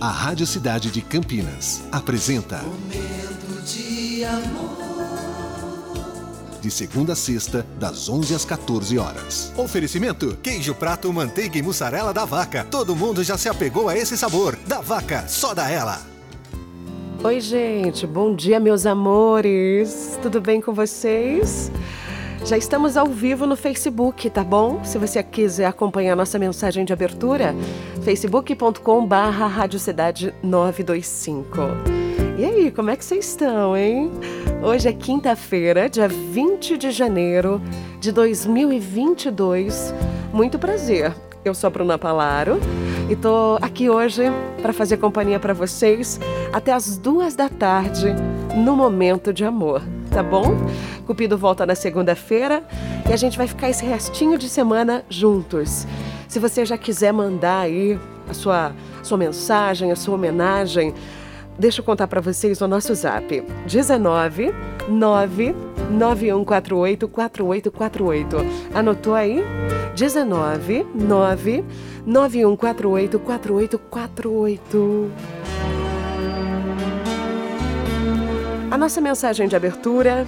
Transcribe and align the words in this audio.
A 0.00 0.10
Rádio 0.10 0.46
Cidade 0.46 0.90
de 0.90 1.02
Campinas 1.02 1.82
apresenta 1.90 2.58
Momento 2.58 3.62
de 3.64 4.24
amor. 4.24 4.78
De 6.60 6.70
segunda 6.70 7.12
a 7.12 7.16
sexta, 7.16 7.64
das 7.78 8.08
11 8.08 8.34
às 8.34 8.44
14 8.44 8.98
horas. 8.98 9.52
Oferecimento: 9.56 10.36
queijo 10.42 10.74
prato, 10.74 11.12
manteiga 11.12 11.58
e 11.58 11.62
mussarela 11.62 12.12
da 12.12 12.24
vaca. 12.24 12.66
Todo 12.70 12.96
mundo 12.96 13.22
já 13.22 13.38
se 13.38 13.48
apegou 13.48 13.88
a 13.88 13.96
esse 13.96 14.16
sabor. 14.16 14.56
Da 14.66 14.80
vaca, 14.80 15.26
só 15.28 15.54
da 15.54 15.70
ela. 15.70 16.00
Oi, 17.22 17.40
gente. 17.40 18.06
Bom 18.06 18.34
dia, 18.34 18.60
meus 18.60 18.86
amores. 18.86 20.18
Tudo 20.22 20.40
bem 20.40 20.60
com 20.60 20.72
vocês? 20.72 21.70
Já 22.48 22.56
estamos 22.56 22.96
ao 22.96 23.08
vivo 23.08 23.46
no 23.46 23.54
Facebook, 23.54 24.30
tá 24.30 24.42
bom? 24.42 24.82
Se 24.82 24.96
você 24.96 25.22
quiser 25.22 25.66
acompanhar 25.66 26.16
nossa 26.16 26.38
mensagem 26.38 26.82
de 26.82 26.94
abertura, 26.94 27.54
facebook.com 28.02 29.04
barra 29.04 29.46
Rádio 29.46 29.78
Cidade 29.78 30.32
925. 30.42 31.58
E 32.38 32.46
aí, 32.46 32.70
como 32.70 32.88
é 32.88 32.96
que 32.96 33.04
vocês 33.04 33.28
estão, 33.28 33.76
hein? 33.76 34.10
Hoje 34.62 34.88
é 34.88 34.94
quinta-feira, 34.94 35.90
dia 35.90 36.08
20 36.08 36.78
de 36.78 36.90
janeiro 36.90 37.60
de 38.00 38.10
2022. 38.10 39.92
Muito 40.32 40.58
prazer. 40.58 41.14
Eu 41.44 41.52
sou 41.54 41.68
a 41.68 41.70
Bruna 41.70 41.98
Palaro 41.98 42.58
e 43.10 43.14
tô 43.14 43.58
aqui 43.60 43.90
hoje 43.90 44.22
para 44.62 44.72
fazer 44.72 44.96
companhia 44.96 45.38
para 45.38 45.52
vocês 45.52 46.18
até 46.50 46.72
as 46.72 46.96
duas 46.96 47.36
da 47.36 47.50
tarde 47.50 48.06
no 48.56 48.74
Momento 48.74 49.34
de 49.34 49.44
Amor, 49.44 49.82
tá 50.10 50.22
bom? 50.22 50.56
Cupido 51.06 51.38
volta 51.38 51.64
na 51.64 51.74
segunda-feira 51.74 52.62
e 53.08 53.12
a 53.12 53.16
gente 53.16 53.38
vai 53.38 53.46
ficar 53.46 53.68
esse 53.68 53.84
restinho 53.84 54.38
de 54.38 54.48
semana 54.48 55.04
juntos. 55.08 55.86
Se 56.28 56.38
você 56.38 56.64
já 56.64 56.76
quiser 56.76 57.12
mandar 57.12 57.60
aí 57.60 57.98
a 58.28 58.34
sua, 58.34 58.72
sua 59.02 59.16
mensagem, 59.16 59.90
a 59.90 59.96
sua 59.96 60.14
homenagem, 60.14 60.94
deixa 61.58 61.80
eu 61.80 61.84
contar 61.84 62.06
para 62.06 62.20
vocês 62.20 62.60
o 62.60 62.68
nosso 62.68 62.94
zap: 62.94 63.42
19 63.66 64.52
9 64.88 65.54
9148 65.90 67.08
4848. 67.08 68.36
Anotou 68.74 69.14
aí? 69.14 69.42
19 69.94 70.86
9 70.94 71.64
9148 72.06 73.18
4848. 73.18 75.37
Nossa 78.78 79.00
mensagem 79.00 79.48
de 79.48 79.56
abertura 79.56 80.24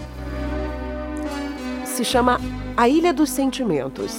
se 1.85 2.05
chama 2.05 2.41
A 2.77 2.89
Ilha 2.89 3.13
dos 3.13 3.31
Sentimentos. 3.31 4.13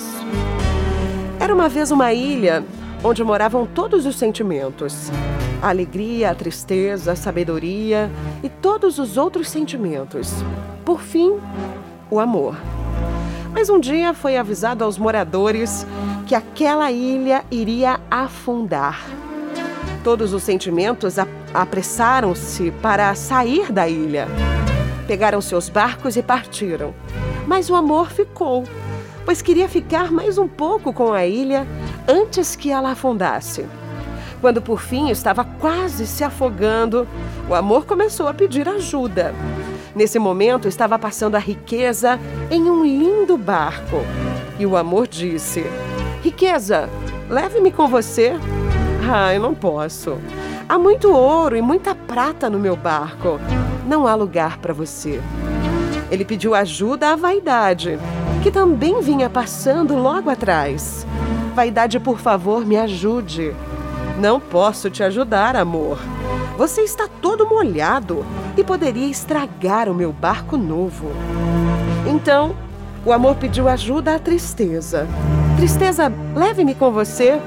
Era 1.38 1.54
uma 1.54 1.68
vez 1.68 1.92
uma 1.92 2.14
ilha 2.14 2.64
onde 3.04 3.22
moravam 3.26 3.66
todos 3.66 4.06
os 4.06 4.16
sentimentos: 4.16 5.12
a 5.62 5.68
alegria, 5.68 6.32
a 6.32 6.36
tristeza, 6.36 7.12
a 7.12 7.16
sabedoria 7.16 8.10
e 8.42 8.48
todos 8.48 9.00
os 9.00 9.18
outros 9.18 9.50
sentimentos. 9.50 10.32
Por 10.86 11.02
fim, 11.02 11.38
o 12.10 12.18
amor. 12.18 12.56
Mas 13.52 13.70
um 13.70 13.82
dia 13.82 14.14
foi 14.14 14.38
avisado 14.38 14.86
aos 14.86 14.98
moradores 14.98 15.86
que 16.26 16.34
aquela 16.34 16.90
ilha 16.90 17.44
iria 17.52 18.00
afundar. 18.10 18.98
Todos 20.04 20.34
os 20.34 20.44
sentimentos 20.44 21.16
apressaram-se 21.54 22.72
para 22.82 23.14
sair 23.16 23.72
da 23.72 23.88
ilha. 23.88 24.28
Pegaram 25.08 25.42
seus 25.42 25.70
barcos 25.70 26.16
e 26.16 26.24
partiram. 26.24 26.94
Mas 27.46 27.70
o 27.70 27.76
amor 27.76 28.12
ficou, 28.12 28.64
pois 29.26 29.42
queria 29.42 29.68
ficar 29.68 30.12
mais 30.12 30.38
um 30.38 30.48
pouco 30.48 30.94
com 30.94 31.14
a 31.14 31.26
ilha 31.26 31.68
antes 32.08 32.56
que 32.56 32.72
ela 32.72 32.92
afundasse. 32.92 33.66
Quando 34.40 34.62
por 34.62 34.82
fim 34.82 35.10
estava 35.10 35.44
quase 35.44 36.08
se 36.08 36.24
afogando, 36.24 37.08
o 37.48 37.54
amor 37.54 37.86
começou 37.86 38.28
a 38.28 38.34
pedir 38.34 38.68
ajuda. 38.68 39.36
Nesse 39.96 40.18
momento 40.18 40.68
estava 40.68 40.98
passando 40.98 41.36
a 41.36 41.40
riqueza 41.40 42.20
em 42.50 42.64
um 42.64 42.84
lindo 42.84 43.38
barco. 43.38 43.98
E 44.58 44.66
o 44.66 44.76
amor 44.76 45.08
disse: 45.08 45.64
Riqueza, 46.24 46.90
leve-me 47.30 47.72
com 47.72 47.88
você. 47.88 48.34
Ah, 49.10 49.34
eu 49.34 49.42
não 49.42 49.54
posso. 49.54 50.18
Há 50.70 50.78
muito 50.78 51.12
ouro 51.12 51.58
e 51.58 51.62
muita 51.62 51.94
prata 51.96 52.50
no 52.50 52.60
meu 52.60 52.76
barco. 52.76 53.40
Não 53.88 54.08
há 54.08 54.16
lugar 54.16 54.58
para 54.58 54.74
você. 54.74 55.22
Ele 56.10 56.24
pediu 56.24 56.54
ajuda 56.54 57.12
à 57.12 57.16
vaidade, 57.16 57.98
que 58.44 58.52
também 58.52 59.02
vinha 59.02 59.30
passando 59.30 59.96
logo 59.96 60.30
atrás. 60.30 61.06
Vaidade, 61.56 62.00
por 62.00 62.20
favor, 62.20 62.66
me 62.66 62.78
ajude. 62.78 63.56
Não 64.20 64.40
posso 64.40 64.90
te 64.90 65.04
ajudar, 65.04 65.56
amor. 65.56 65.98
Você 66.58 66.82
está 66.82 67.08
todo 67.08 67.48
molhado 67.48 68.26
e 68.56 68.64
poderia 68.64 69.08
estragar 69.08 69.90
o 69.90 69.94
meu 69.94 70.12
barco 70.12 70.58
novo. 70.58 71.08
Então, 72.06 72.56
o 73.06 73.12
amor 73.12 73.36
pediu 73.36 73.68
ajuda 73.68 74.16
à 74.16 74.20
tristeza. 74.20 75.08
Tristeza, 75.58 76.12
leve-me 76.36 76.76
com 76.76 76.92
você. 76.92 77.42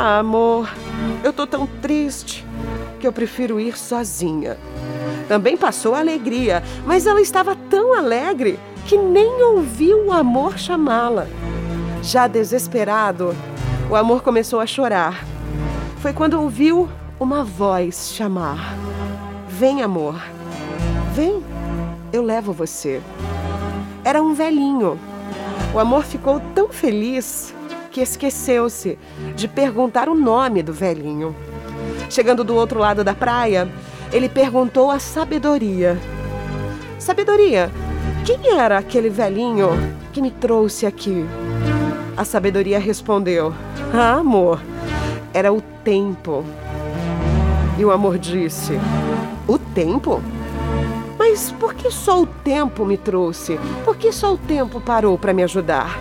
Ah, 0.00 0.20
amor, 0.20 0.72
eu 1.24 1.32
tô 1.32 1.44
tão 1.44 1.66
triste 1.66 2.46
que 3.00 3.06
eu 3.08 3.12
prefiro 3.12 3.58
ir 3.58 3.76
sozinha. 3.76 4.56
Também 5.26 5.56
passou 5.56 5.92
a 5.92 5.98
alegria, 5.98 6.62
mas 6.86 7.04
ela 7.04 7.20
estava 7.20 7.56
tão 7.68 7.92
alegre 7.92 8.60
que 8.86 8.96
nem 8.96 9.42
ouviu 9.42 10.06
o 10.06 10.12
amor 10.12 10.56
chamá-la. 10.56 11.26
Já 12.00 12.28
desesperado, 12.28 13.34
o 13.90 13.96
amor 13.96 14.22
começou 14.22 14.60
a 14.60 14.66
chorar. 14.66 15.24
Foi 16.00 16.12
quando 16.12 16.40
ouviu 16.40 16.88
uma 17.18 17.42
voz 17.42 18.12
chamar: 18.14 18.76
Vem, 19.48 19.82
amor, 19.82 20.14
vem, 21.12 21.42
eu 22.12 22.22
levo 22.22 22.52
você. 22.52 23.02
Era 24.04 24.22
um 24.22 24.32
velhinho. 24.32 24.96
O 25.74 25.78
amor 25.80 26.04
ficou 26.04 26.40
tão 26.54 26.68
feliz 26.68 27.52
que 27.98 28.02
esqueceu-se 28.02 28.96
de 29.34 29.48
perguntar 29.48 30.08
o 30.08 30.14
nome 30.14 30.62
do 30.62 30.72
velhinho. 30.72 31.34
Chegando 32.08 32.44
do 32.44 32.54
outro 32.54 32.78
lado 32.78 33.02
da 33.02 33.12
praia, 33.12 33.68
ele 34.12 34.28
perguntou 34.28 34.88
à 34.88 35.00
sabedoria: 35.00 35.98
Sabedoria, 36.96 37.72
quem 38.24 38.56
era 38.56 38.78
aquele 38.78 39.10
velhinho 39.10 39.70
que 40.12 40.22
me 40.22 40.30
trouxe 40.30 40.86
aqui? 40.86 41.26
A 42.16 42.24
sabedoria 42.24 42.78
respondeu: 42.78 43.52
Ah, 43.92 44.18
amor, 44.18 44.60
era 45.34 45.52
o 45.52 45.60
tempo. 45.60 46.44
E 47.76 47.84
o 47.84 47.90
amor 47.90 48.16
disse: 48.16 48.74
O 49.48 49.58
tempo? 49.58 50.22
Mas 51.18 51.50
por 51.50 51.74
que 51.74 51.90
só 51.90 52.22
o 52.22 52.26
tempo 52.26 52.86
me 52.86 52.96
trouxe? 52.96 53.58
Por 53.84 53.96
que 53.96 54.12
só 54.12 54.34
o 54.34 54.38
tempo 54.38 54.80
parou 54.80 55.18
para 55.18 55.34
me 55.34 55.42
ajudar? 55.42 55.98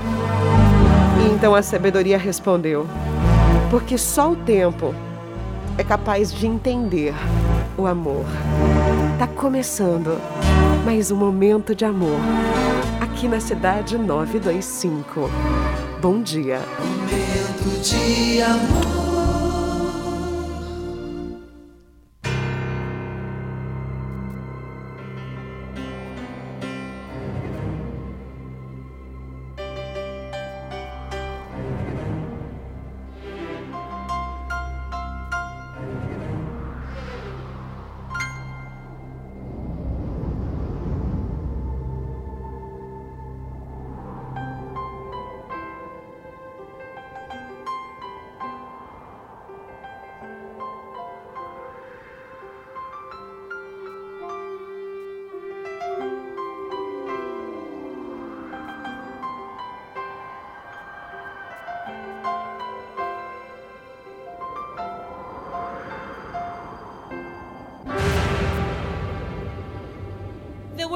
Então 1.27 1.53
a 1.53 1.61
sabedoria 1.61 2.17
respondeu: 2.17 2.88
Porque 3.69 3.97
só 3.97 4.31
o 4.31 4.35
tempo 4.35 4.95
é 5.77 5.83
capaz 5.83 6.33
de 6.33 6.47
entender 6.47 7.13
o 7.77 7.85
amor. 7.85 8.25
Tá 9.19 9.27
começando 9.27 10.19
mais 10.85 11.11
um 11.11 11.17
momento 11.17 11.75
de 11.75 11.83
amor 11.83 12.19
aqui 13.01 13.27
na 13.27 13.41
cidade 13.41 13.97
925. 13.97 15.29
Bom 16.01 16.21
dia. 16.21 16.61
Momento 16.79 17.81
de 17.81 18.41
amor. 18.41 19.06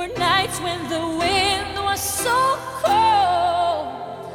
Were 0.01 0.17
nights 0.17 0.59
when 0.61 0.81
the 0.89 1.07
wind 1.23 1.75
was 1.77 2.01
so 2.01 2.57
cold 2.81 4.33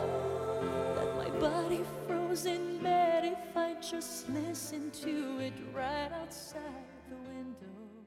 that 0.95 1.11
my 1.17 1.29
body 1.41 1.83
froze 2.07 2.47
in 2.47 2.79
bed 2.81 3.25
if 3.25 3.57
I 3.57 3.75
just 3.81 4.29
listened. 4.31 4.93
to 4.93 5.41
it 5.41 5.55
right 5.75 6.13
outside 6.23 6.87
the 7.11 7.17
window. 7.31 8.06